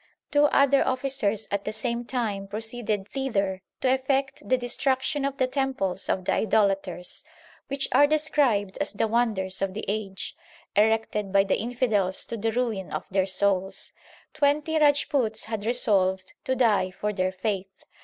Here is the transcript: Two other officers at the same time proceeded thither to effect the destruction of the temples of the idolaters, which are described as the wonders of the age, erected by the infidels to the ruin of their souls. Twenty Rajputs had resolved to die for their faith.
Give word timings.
Two 0.31 0.45
other 0.45 0.83
officers 0.83 1.47
at 1.51 1.63
the 1.63 1.71
same 1.71 2.05
time 2.05 2.47
proceeded 2.47 3.07
thither 3.07 3.61
to 3.81 3.93
effect 3.93 4.41
the 4.49 4.57
destruction 4.57 5.23
of 5.23 5.37
the 5.37 5.45
temples 5.45 6.09
of 6.09 6.25
the 6.25 6.33
idolaters, 6.33 7.23
which 7.67 7.87
are 7.91 8.07
described 8.07 8.79
as 8.81 8.93
the 8.93 9.07
wonders 9.07 9.61
of 9.61 9.75
the 9.75 9.85
age, 9.87 10.35
erected 10.75 11.31
by 11.31 11.43
the 11.43 11.59
infidels 11.59 12.25
to 12.25 12.35
the 12.35 12.51
ruin 12.51 12.91
of 12.91 13.05
their 13.11 13.27
souls. 13.27 13.91
Twenty 14.33 14.79
Rajputs 14.79 15.43
had 15.43 15.67
resolved 15.67 16.33
to 16.45 16.55
die 16.55 16.89
for 16.89 17.13
their 17.13 17.31
faith. 17.31 17.85